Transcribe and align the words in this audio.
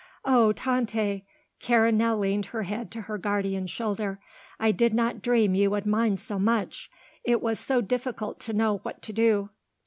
"Oh, 0.25 0.51
Tante," 0.51 1.27
Karen 1.59 1.95
now 1.95 2.15
leaned 2.15 2.47
her 2.47 2.63
head 2.63 2.89
to 2.89 3.01
her 3.01 3.19
guardian's 3.19 3.69
shoulder, 3.69 4.19
"I 4.59 4.71
did 4.71 4.95
not 4.95 5.21
dream 5.21 5.53
you 5.53 5.69
would 5.69 5.85
mind 5.85 6.17
so 6.19 6.39
much. 6.39 6.89
It 7.23 7.39
was 7.39 7.59
so 7.59 7.81
difficult 7.81 8.39
to 8.39 8.53
know 8.53 8.77
what 8.79 9.03
to 9.03 9.13
do." 9.13 9.49